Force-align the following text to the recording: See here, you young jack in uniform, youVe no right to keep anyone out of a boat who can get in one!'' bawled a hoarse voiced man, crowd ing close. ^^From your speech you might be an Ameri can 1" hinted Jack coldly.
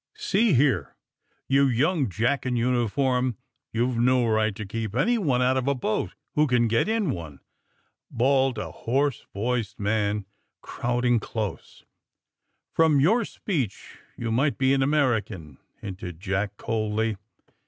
See 0.17 0.53
here, 0.55 0.95
you 1.47 1.67
young 1.67 2.09
jack 2.09 2.43
in 2.47 2.55
uniform, 2.55 3.37
youVe 3.71 3.99
no 3.99 4.25
right 4.25 4.55
to 4.55 4.65
keep 4.65 4.95
anyone 4.95 5.43
out 5.43 5.57
of 5.57 5.67
a 5.67 5.75
boat 5.75 6.15
who 6.33 6.47
can 6.47 6.67
get 6.67 6.89
in 6.89 7.11
one!'' 7.11 7.39
bawled 8.09 8.57
a 8.57 8.71
hoarse 8.71 9.27
voiced 9.31 9.79
man, 9.79 10.25
crowd 10.63 11.05
ing 11.05 11.19
close. 11.19 11.83
^^From 12.75 12.99
your 12.99 13.23
speech 13.25 13.99
you 14.17 14.31
might 14.31 14.57
be 14.57 14.73
an 14.73 14.81
Ameri 14.81 15.23
can 15.23 15.41
1" 15.57 15.57
hinted 15.81 16.19
Jack 16.19 16.57
coldly. 16.57 17.17